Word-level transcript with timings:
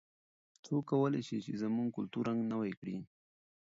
څوک 0.65 0.83
کولای 0.91 1.21
سي 1.27 1.37
چې 1.45 1.51
زموږ 1.61 1.87
د 1.89 1.95
کلتور 1.97 2.23
رنګ 2.29 2.41
نوی 2.53 2.71
کړي؟ 2.79 2.97